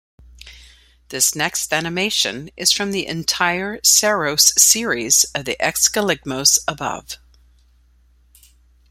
This 1.09 1.35
next 1.35 1.71
animation 1.71 2.49
is 2.57 2.71
from 2.71 2.89
the 2.91 3.05
entire 3.05 3.79
saros 3.83 4.51
series 4.59 5.25
of 5.35 5.45
the 5.45 5.55
exeligmos 5.61 6.57
above. 6.67 7.17